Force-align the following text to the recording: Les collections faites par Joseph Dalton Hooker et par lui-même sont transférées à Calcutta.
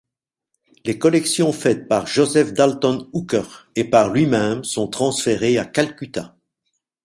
Les 0.83 0.97
collections 0.97 1.53
faites 1.53 1.87
par 1.87 2.07
Joseph 2.07 2.53
Dalton 2.53 3.07
Hooker 3.13 3.43
et 3.75 3.83
par 3.83 4.09
lui-même 4.11 4.63
sont 4.63 4.87
transférées 4.87 5.59
à 5.59 5.65
Calcutta. 5.65 6.35